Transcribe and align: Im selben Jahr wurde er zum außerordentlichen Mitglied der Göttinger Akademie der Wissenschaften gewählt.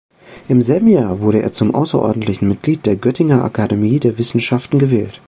Im 0.47 0.63
selben 0.63 0.87
Jahr 0.87 1.21
wurde 1.21 1.43
er 1.43 1.51
zum 1.51 1.75
außerordentlichen 1.75 2.47
Mitglied 2.47 2.87
der 2.87 2.95
Göttinger 2.95 3.43
Akademie 3.43 3.99
der 3.99 4.17
Wissenschaften 4.17 4.79
gewählt. 4.79 5.19